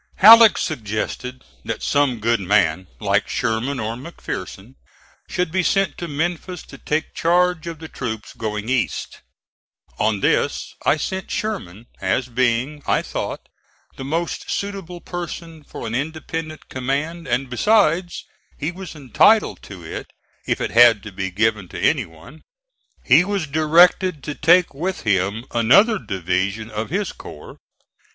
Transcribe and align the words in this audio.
Halleck 0.15 0.57
suggested 0.57 1.43
that 1.63 1.83
some 1.83 2.17
good 2.19 2.39
man, 2.39 2.87
like 2.99 3.29
Sherman 3.29 3.79
or 3.79 3.93
McPherson, 3.95 4.73
should 5.29 5.51
be 5.51 5.61
sent 5.61 5.95
to 5.99 6.07
Memphis 6.07 6.63
to 6.63 6.79
take 6.79 7.13
charge 7.13 7.67
of 7.67 7.77
the 7.77 7.87
troops 7.87 8.33
going 8.33 8.67
east. 8.67 9.21
On 9.99 10.21
this 10.21 10.73
I 10.87 10.97
sent 10.97 11.29
Sherman, 11.29 11.85
as 11.99 12.29
being, 12.29 12.81
I 12.87 13.03
thought, 13.03 13.47
the 13.95 14.03
most 14.03 14.49
suitable 14.49 15.01
person 15.01 15.63
for 15.63 15.85
an 15.85 15.93
independent 15.93 16.67
command, 16.67 17.27
and 17.27 17.47
besides 17.47 18.25
he 18.57 18.71
was 18.71 18.95
entitled 18.95 19.61
to 19.69 19.83
it 19.83 20.07
if 20.47 20.59
it 20.59 20.71
had 20.71 21.03
to 21.03 21.11
be 21.11 21.29
given 21.29 21.67
to 21.67 21.79
any 21.79 22.07
one. 22.07 22.41
He 23.05 23.23
was 23.23 23.45
directed 23.45 24.23
to 24.23 24.33
take 24.33 24.73
with 24.73 25.01
him 25.01 25.45
another 25.51 25.99
division 25.99 26.71
of 26.71 26.89
his 26.89 27.11
corps. 27.11 27.57